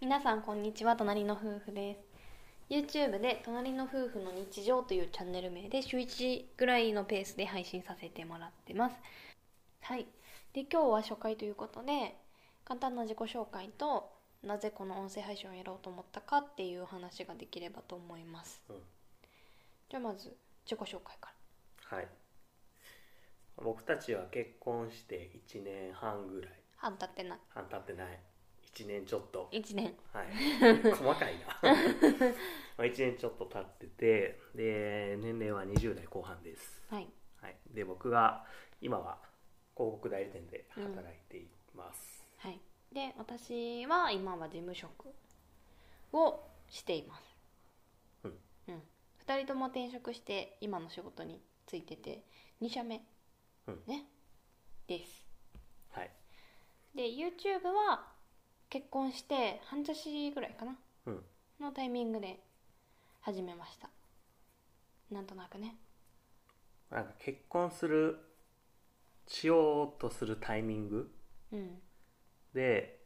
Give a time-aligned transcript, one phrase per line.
[0.00, 0.94] 皆さんこんにちは。
[0.94, 2.00] 隣の夫婦です。
[2.70, 8.96] YouTube で隣の夫婦の日常というチャンネル名で週1ぐらいのペースで配信させてもらってます。
[9.80, 10.06] はい。
[10.52, 12.16] で今日は初回ということで
[12.64, 14.08] 簡単な自己紹介と
[14.44, 18.62] なぜこの音声配信をやろうと思ったかっていう話ができればと思います。
[18.68, 18.76] うん。
[19.90, 21.32] じゃあまず自己紹介か
[21.86, 22.06] はい。
[23.56, 26.50] 僕たちは結婚して1年半ぐらい。
[26.50, 27.38] ら半経ってない。
[27.48, 28.20] 半経ってない
[28.74, 29.48] 1年ちょっと。
[29.52, 29.94] 1年。
[30.12, 30.92] はい。
[30.92, 31.58] 細かいな。
[32.78, 37.08] まあ1年ちょっと経っててで年齢は20代後半です、はい。
[37.40, 38.46] はい、で僕が
[38.80, 39.18] 今は
[39.76, 42.60] 広告代理店で働いています、はい。
[42.92, 45.12] で私は今は事務職
[46.12, 47.36] をしています。
[48.24, 48.38] うん。
[48.68, 48.82] うん、
[49.26, 52.24] 2人とも転職して今の仕事についてて
[52.60, 53.04] 2社目、
[53.66, 53.82] うん。
[53.86, 54.06] ね。
[54.86, 55.26] です。
[55.90, 56.10] はい。
[56.94, 58.17] で YouTube は
[58.70, 60.76] 結婚して半年ぐらいかな。
[61.06, 61.24] うん。
[61.60, 62.40] のタイミングで
[63.20, 63.88] 始めました。
[65.10, 65.76] なんとなくね。
[66.90, 68.18] なんか結婚する
[69.26, 71.10] しようとするタイミング
[71.52, 71.78] うん。
[72.54, 72.98] で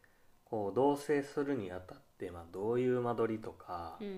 [0.45, 4.15] こう同棲するにあたって、まあ、どういう間取りとか、うんうん。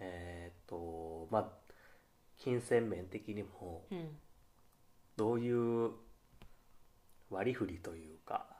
[0.00, 1.48] えーっとまあ
[2.36, 4.08] 金銭面的にもうん。
[5.16, 5.92] どういう
[7.30, 8.57] 割り振りというか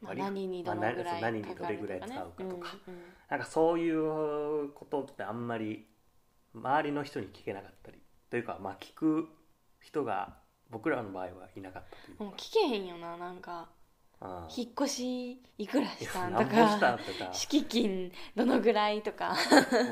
[0.00, 2.44] まあ、何にどのぐらいまあ何にかどれぐらい使うか。
[2.44, 5.86] とかうんうんなんかそういうことってあんまり
[6.54, 9.28] 周りの人に聞けなかったりというかまあ聞く
[9.80, 10.36] 人が
[10.70, 13.68] 僕らの場合はいなかったというか、もう聞けへんよななんか
[14.54, 17.32] 引っ越しいくらしたんとかとか。
[17.32, 19.34] 敷金どのぐらいとか。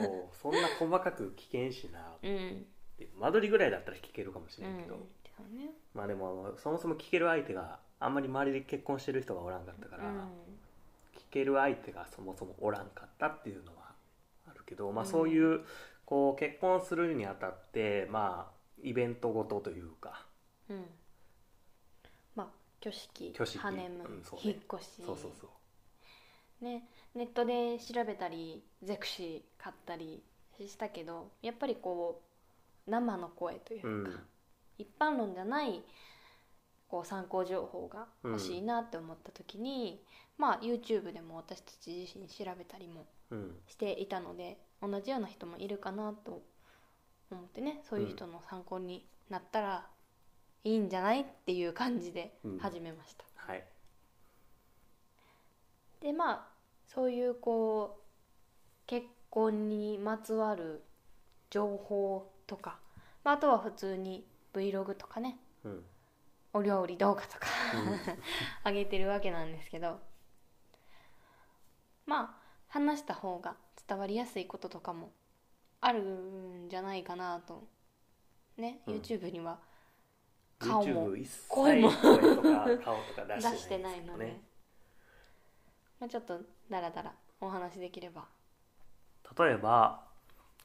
[0.02, 2.14] もうそんな細かく聞けんしな。
[2.22, 2.66] うん。
[3.18, 4.96] 間取りぐらいだったら聞けるかもしうんれんけど、
[5.34, 5.70] そうね。
[5.94, 10.14] まあでもそもそも聞ける相手があんまり周りで結婚してる人がおらんかったから、うん。
[10.14, 10.20] 聞
[11.30, 13.92] ける相手がそもそもおらんかったっていうのは
[14.48, 15.10] あるけど、まあ、うん。
[15.10, 15.60] そういう
[16.06, 18.52] こう結婚するにあたってまあ
[18.82, 20.24] イベントごとというか。
[20.70, 20.84] うん。
[22.36, 22.46] まあ
[22.80, 23.58] 挙式挙式。
[23.58, 24.22] ハネム、うんね。
[24.42, 25.02] 引っ越し。
[25.04, 25.48] そうそうそ
[26.60, 26.64] う。
[26.64, 30.22] ねネットで調べたりゼクシー買ったり
[30.60, 32.20] したけどやっぱりこ
[32.86, 34.20] う生の声というか、うん。
[34.78, 35.82] 一般論じゃない
[36.88, 40.02] こう参考情報が欲しいなって思った時に、
[40.38, 43.54] まあ YouTube でも私たち自身調べたりもうん。
[43.66, 46.42] していたので同じような人もいるかなと
[47.30, 49.86] 思ってねそういう人の参考になったら
[50.64, 52.58] いいんじゃないっていう感じでうん。
[52.58, 53.64] 始めました、はい。
[56.00, 56.46] でまあ
[56.86, 58.02] そういうこう
[58.86, 60.82] 結婚にまつわる
[61.50, 62.78] 情報とか、
[63.24, 65.84] まあ、あとは普通に Vlog とかねうん
[66.52, 67.46] お料理動画とか
[68.64, 70.00] 上げてるわけなんですけど。
[72.06, 75.12] まあ話した方が伝わりやすいこととかも
[75.80, 77.66] あるんじゃないかなと。
[78.56, 78.94] ね、うん。
[78.96, 79.58] YouTube には
[80.58, 81.10] 顔も
[81.48, 81.96] 声も出
[83.36, 84.40] 出してなないいので、
[86.00, 88.26] まあ、ちょっとダラダラお話できれば。
[89.38, 90.04] 例えば、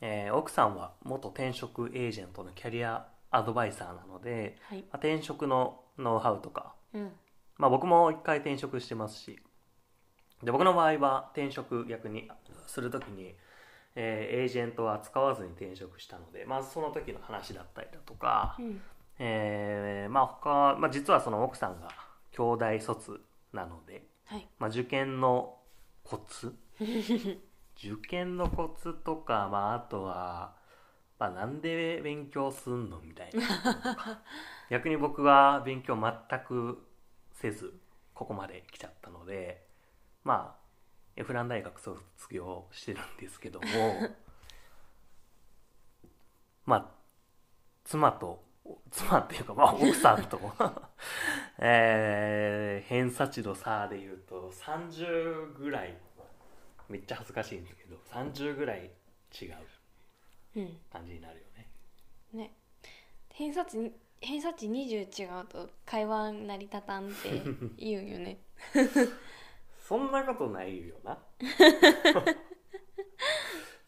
[0.02, 4.80] えー奥さんは元転職エージェントのキャリアアドバイザーなので、はい。
[4.80, 7.12] まあ、転職のノウハウとかうん。
[7.58, 9.40] まあ、僕も一回転職してますし
[10.42, 12.30] で僕の場合は転職逆に
[12.68, 13.36] するときに、
[13.96, 18.82] えーエージェントは使わずに転職したのでまずその時の話だったりだとか、うん。
[19.20, 21.90] えーまあ他、まあ、実はその奥さんが
[22.32, 23.22] 兄弟卒
[23.54, 24.48] なので、はい。
[24.58, 25.58] まあ、受験の
[26.04, 26.54] コツ？
[27.78, 30.56] 受験のコツとか、まあ、あとは、ま
[31.28, 34.24] あ、なんで勉強すんのみたいな。
[34.70, 36.86] 逆に僕は勉強全く
[37.34, 37.80] せず
[38.14, 39.66] ここまで来ちゃったので
[40.24, 40.64] まあ
[41.16, 42.02] エフラン大学卒
[42.32, 43.68] 業してるんですけども
[46.66, 46.92] まあ
[47.84, 48.44] 妻と
[48.90, 50.40] 妻っていうか、まあ、奥さんと
[51.60, 55.98] えー偏差値の差でいうと30ぐらい
[56.88, 58.92] めっちゃ恥ずかしいんですけど30ぐらい
[59.40, 59.58] 違う
[60.56, 60.78] うん。
[60.92, 61.70] 感じになるよね。
[62.34, 62.54] ね。
[63.30, 63.92] 偏差値に
[64.22, 67.42] 偏差値20違うと会話成り立たんって
[67.78, 68.40] 言うよね。
[69.88, 71.18] そんなことないよな。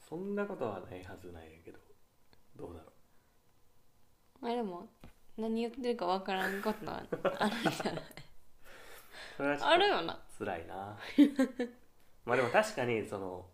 [0.10, 1.80] そんなことはないはずないけど。
[2.56, 2.92] どうだろ
[4.42, 4.88] あれでも
[5.38, 7.04] 何言ってるかわからんことは
[7.40, 7.96] あるんじゃない？
[7.96, 8.02] う
[9.38, 10.20] それはちょっとあるよな。
[10.38, 10.98] 辛いな。
[12.26, 13.50] まあでも確かにその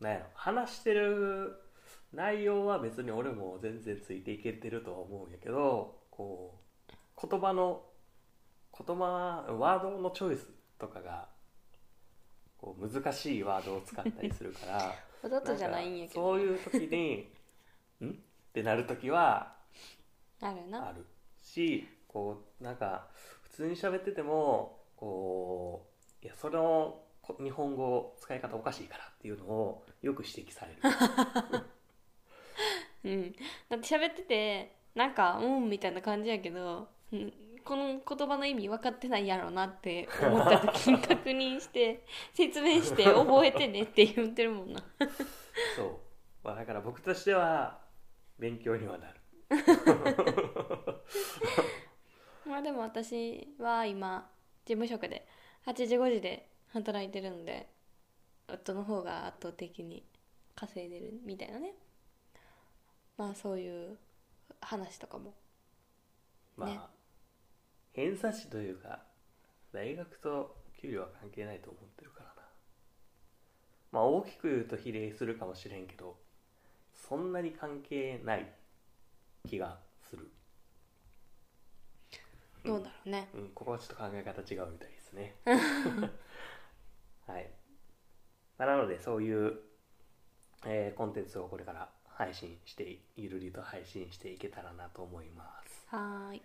[0.00, 1.56] なんやろ話してる
[2.14, 6.54] 内容は別に俺も全然ついていけてるとは思うんやけどこ
[6.88, 7.82] う言葉の
[8.76, 11.28] 言葉ワードのチョイスとかが
[12.58, 16.20] ここう難しいワードを使ったりするから わざとじゃないんやけど。
[16.20, 17.32] そういう時に
[18.00, 18.14] 「ん?」っ
[18.52, 19.56] てなる時は
[20.40, 20.88] あるな。
[20.88, 21.04] ある
[21.42, 23.08] しこうなんか
[23.42, 25.86] 普通に喋っててもこ
[26.22, 30.80] ういやそのこ日本語使い方おかしいからっていうのをよく指摘される
[33.04, 33.32] うん。
[33.68, 37.32] だって喋っててなんかうんみたいな感じやけど、うん、
[37.64, 42.04] この言葉の意味分かってないやろなって思った時に確認して
[42.34, 44.82] 説明して覚えてねって言ってるもんな。
[45.76, 45.96] そう、
[46.42, 47.80] まあ、だから僕としては
[48.38, 49.20] 勉強にはなる。
[52.46, 54.30] まあでも私は今
[54.64, 55.26] 事務職で
[55.66, 57.68] 8時5時で働いてるので
[58.48, 60.04] 夫の方が圧倒的に
[60.54, 61.74] 稼いでるみたいなね
[63.16, 63.96] まあそういう
[64.60, 65.34] 話とかも。
[66.56, 66.80] まあ、ね。
[67.92, 69.04] 偏差値というか
[69.72, 72.42] 大学と給料は関係ないと思ってるからな。
[73.92, 76.16] まあ大きく言うと比例するかもしれんけど
[76.92, 78.52] そんなに関係ない
[79.48, 79.78] 気が
[80.08, 80.30] する。
[82.64, 83.28] どうだろうね。
[83.34, 85.36] うん、ここはちょっと考え方違うみたいですね。
[87.26, 87.50] はい、
[88.58, 89.60] まあ、なのでそういう、
[90.66, 95.86] えーコンテンツをこれから配信してゆるりと配信していけたらなと思います。
[95.88, 96.42] はーい。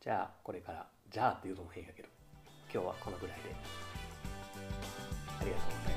[0.00, 2.08] じゃあこれからじゃあっていうのも変やけど
[2.72, 3.54] 今日はこのぐらいで。
[5.40, 5.89] ありがとうございまし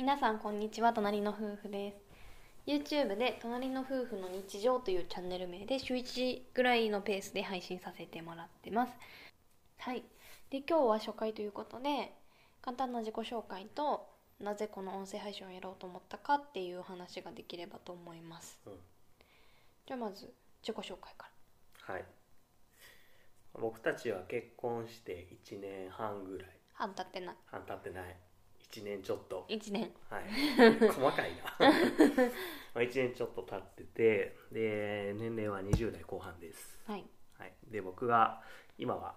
[0.00, 1.98] 皆さんこんにちは隣の夫婦です。
[2.66, 8.94] YouTube で「隣の夫婦の日常」というチャンネル名で週1ぐらいのペースで配信させてもらってます。
[9.76, 10.02] はい。
[10.48, 12.14] で今日は初回ということで
[12.62, 14.08] 簡単な自己紹介と
[14.38, 18.80] なぜこの音声配信をやろうと思ったかっていう話ができればと思います、うん。
[19.84, 20.32] じゃあまず
[20.62, 21.28] 自己紹介か
[21.82, 22.04] はい。
[23.52, 26.48] 僕たちは結婚して1年半ぐらい。
[26.48, 27.36] ら半経ってない。
[27.44, 28.16] 半経ってない
[28.72, 29.46] 1年ちょっと。
[29.48, 29.90] 1年。
[30.08, 31.42] はい、細かいな。
[32.72, 37.04] まあ1年ちょっと経っててで年齢は20代後半です、はい。
[37.36, 38.42] はい、で僕が
[38.78, 39.16] 今は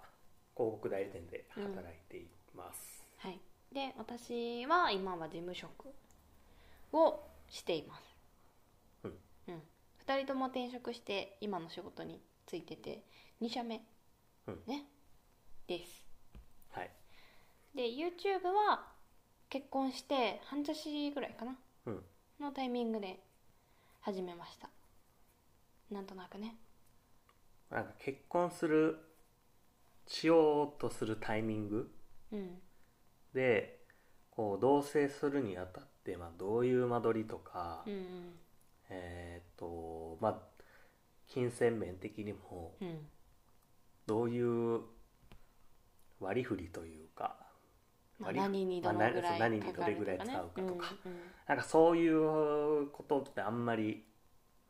[0.55, 3.39] 広告代理店で働いています、はい。
[3.71, 5.93] で私は今は事務職
[6.91, 8.17] をしています。
[9.03, 9.19] うん。
[9.49, 9.61] うん、
[10.05, 13.03] 2人とも転職して今の仕事についてて
[13.41, 13.85] 2社目、
[14.47, 14.63] うん。
[14.65, 14.87] ね。
[15.67, 16.05] です。
[16.71, 16.91] はい。
[17.75, 18.92] で YouTube は
[19.53, 21.55] 結婚して半年ぐらいかな。
[21.85, 22.03] うん。
[22.41, 23.19] のタイミングで
[24.01, 24.67] 始めました。
[25.91, 26.55] なんとなくね。
[27.69, 28.97] なんか結婚する
[30.07, 31.91] しようとするタイミング？
[32.31, 32.57] うん。
[33.35, 33.77] で
[34.31, 38.01] こう同棲するにあたって、まあ、どういう間取りとか、うんうん。
[38.89, 40.63] えーっとまあ
[41.27, 43.07] 金銭面的にもうん。
[44.07, 44.81] どういう
[46.19, 47.37] 割り振りというか
[48.19, 50.95] まあ、何にどのぐらいまあ何にどれぐらい使うかとか。
[51.05, 54.05] うんうんなんかそういうことってあんまり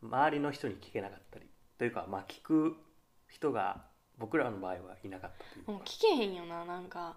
[0.02, 1.46] 周りの人に聞けなかったり
[1.78, 2.76] というかまあ聞く
[3.30, 3.84] 人が
[4.18, 5.72] 僕らの場合はいなかったというか。
[5.72, 7.16] もう聞けへんよななんか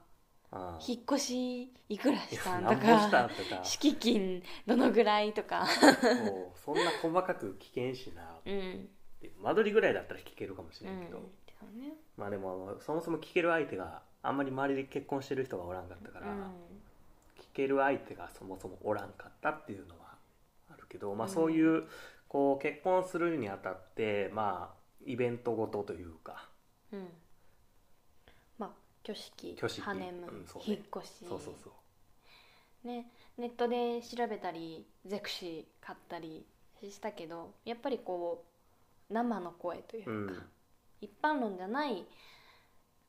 [0.52, 3.60] あ引っ越しいくらいしたんとかとか。
[3.64, 5.66] 敷金どのぐらいとか。
[6.54, 8.22] そんな細かく聞けんしな。
[8.22, 8.88] っうん。
[9.20, 11.24] て間取りぐらいだったら聞けるかもしうんれんけど、そ
[11.74, 11.94] うね。
[12.16, 16.38] まあでもそもそも聞ける相手があんまり周りで結婚してる人がおらんかったから、うん。
[17.38, 20.16] 聞ける相手がそもそもおらんかったっていうのは
[20.70, 21.32] あるけど、まあ、うん。
[21.32, 21.84] そういう
[22.28, 26.48] こう結婚するにあたってまあイベントごとというか。
[26.92, 27.08] うん。
[28.58, 28.70] まあ
[29.04, 29.80] 挙式挙式。
[29.80, 30.64] ハネム、うんそうね。
[30.68, 31.12] 引っ越し。
[31.28, 31.72] そうそうそう。
[32.86, 36.46] ねネットで調べたりゼクシー買ったり
[36.82, 38.44] したけどやっぱりこ
[39.10, 40.42] う生の声というか、うん
[41.00, 42.06] 一般論じゃない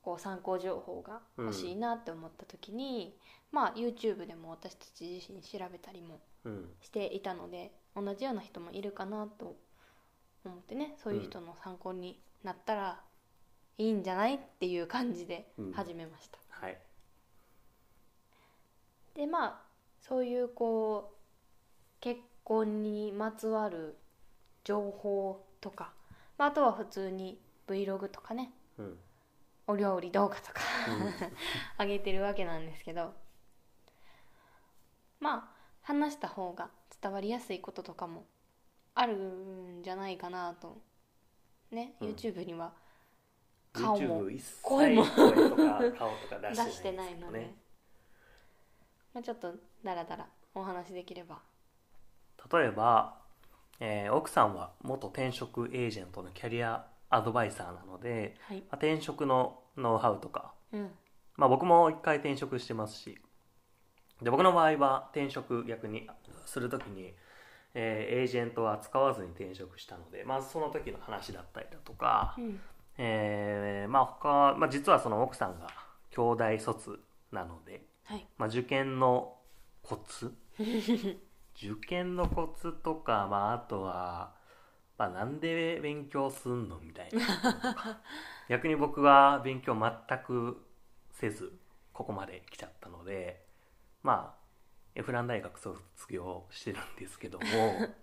[0.01, 3.17] こう参考情報が欲しいなって思った時に、
[3.51, 9.57] まあ YouTube でも私たち自身調べたりもうんしていたので同じような人もいるかなと
[10.45, 13.01] 思ってねそういう人の参考になったら
[13.77, 15.73] いいんじゃないっていう感じでうん。
[15.73, 16.77] 始めました、はい。
[19.15, 19.61] でまあ
[19.99, 21.17] そういうこう
[21.99, 23.97] 結婚にまつわる
[24.63, 25.91] 情報とか、
[26.37, 28.97] まあ、あとは普通に Vlog とかねうん。
[29.67, 31.13] お料理動画とかうん。
[31.85, 33.13] 上げてるわけなんですけど
[35.19, 36.69] まあ話した方が
[37.01, 38.25] 伝わりやすいこととかも
[38.93, 40.81] あるんじゃないかなと。
[41.71, 42.09] ね、うん。
[42.09, 42.73] YouTube には
[43.71, 44.25] 顔も
[44.63, 45.05] 声も。
[45.05, 47.53] 声とか顔とか出出してないいので、
[49.13, 51.39] まあ、ちょっとダラダラお話できれば。
[52.51, 53.17] 例えば、
[53.79, 58.57] えー奥さんは元転職エージェントのキャリアアドバイザーなので、はい。
[58.57, 60.91] まあ、転職のノウハウとか、うん。
[61.35, 63.17] まあ、僕も一回転職してますし
[64.21, 66.09] で僕の場合は転職逆に
[66.45, 67.13] するときに、
[67.73, 72.59] えーエージェントは使わずに転職したので、まあ、その時の話だったりだとか、うん。
[72.97, 75.67] えーまあ他、まあ、実はその奥さんが
[76.09, 76.99] 兄弟卒
[77.31, 78.27] なので、はい。
[78.37, 79.35] まあ、受験の
[79.83, 80.33] コツ？
[81.55, 84.33] 受験のコツとか、まあ、あとは、
[84.97, 88.01] まあ、なんで勉強すんのみたいな。
[88.49, 90.65] 逆に僕は勉強全く
[91.11, 91.57] せず
[91.93, 93.45] ここまで来ちゃったので
[94.03, 94.47] まあ
[94.95, 97.45] エフラン大学卒業してるんですけども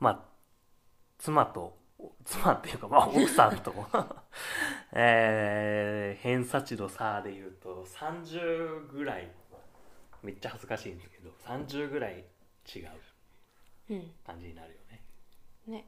[0.00, 0.24] まあ
[1.18, 1.78] 妻と
[2.24, 3.72] 妻っていうか、まあ、奥さんと、
[4.92, 9.30] えー偏差値の差で言うと30ぐらい
[10.22, 12.24] めっちゃ恥ずかしいんですけど30ぐらい
[12.74, 12.90] 違う。
[14.26, 15.02] 感じになるよね。
[15.66, 15.86] ね。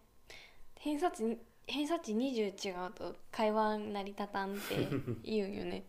[0.77, 4.87] 偏差値に偏差値20違うと会話成り立たんって
[5.25, 5.85] 言うんよね。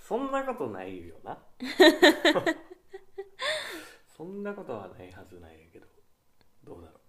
[0.00, 1.38] そんなことないよな。
[4.16, 5.86] そんなことはないはずないけど。
[6.64, 7.00] どうだろ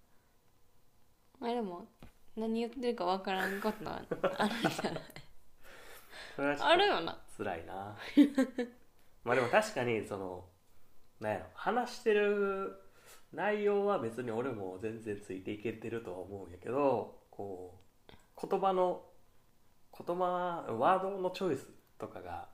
[1.42, 1.88] あれでも
[2.36, 4.02] 何言ってるかわからんことは
[4.38, 5.00] あるんじゃな
[6.54, 6.58] い？
[6.62, 7.14] あるよな。
[7.14, 7.98] と辛いな。
[9.24, 10.48] まあでも確かにその
[11.20, 12.80] なんやろ話してる
[13.34, 19.04] 内容は別に俺も全然ついていけてるとは思うんやけどこう言葉の
[19.98, 21.68] 言葉ワードのチョイス
[22.00, 22.48] とかが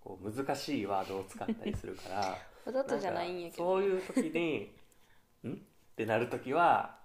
[0.00, 3.64] こう難しいワードを使ったりするから わざとじゃないんやけど。
[3.64, 4.74] そういう時に
[5.46, 5.56] 「ん?」っ
[5.96, 6.98] てなる時は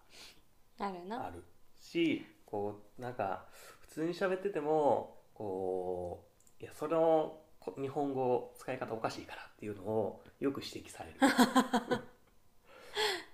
[0.79, 1.27] あるな。
[1.27, 1.43] ある
[1.79, 3.45] しこうなんか
[3.81, 6.25] 普通に喋っててもこ
[6.59, 11.17] ういやそのこ日本語使い方おかしいからっていうのをよく指摘される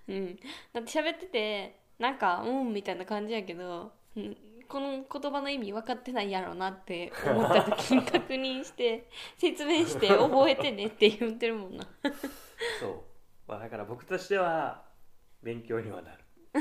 [0.08, 0.36] うん。
[0.74, 9.08] だって喋っててなんかうんみたいな感じやけど、うん、この言葉の意味分かってないやろなって思った時に確認して
[9.38, 11.86] 説明して覚えてねって言ってるもんな。
[12.80, 13.04] そう、
[13.48, 14.84] まあ、だから僕としては
[15.42, 16.24] 勉強にはなる。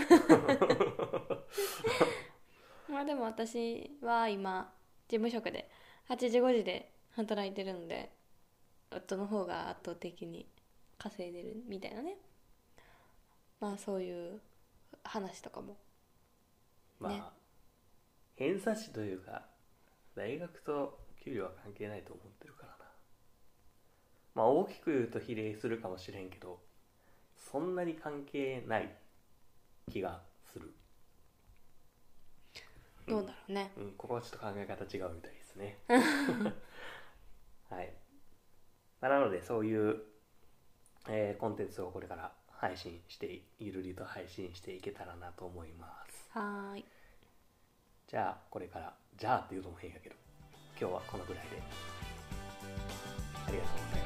[2.88, 4.72] まあでも私は今
[5.08, 5.70] 事務職で
[6.08, 8.12] 8時5時で働いてるので
[8.90, 10.46] 夫の方が圧倒的に
[10.98, 12.16] 稼いでるみたいなね
[13.62, 14.40] まあそういう
[15.04, 15.76] 話とかも。
[16.98, 17.22] まあ、ね。
[18.34, 19.42] 偏差値というか
[20.16, 22.76] 大学と給料は関係ないと思ってるからな。
[24.34, 26.58] まあ大きく言うと比例するかもしれんけど
[27.36, 28.96] そんなに関係ない
[29.88, 30.74] 気がする。
[33.06, 35.78] どうだろうね、うん、ここはちょっと考え方違うみたいですね。
[37.70, 37.92] はい。
[39.00, 40.02] まあなので、そういう、
[41.08, 46.30] えーコンテンツをこれから配信して、ゆるりと配信していけたらなと思います。
[46.30, 46.84] はーい
[48.06, 50.14] じゃあ、これから、じゃあっていうのも変やけど、
[50.80, 51.60] 今日はこのぐらいで。
[53.48, 54.01] ありがとうございました。